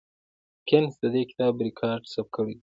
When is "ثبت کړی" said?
2.13-2.53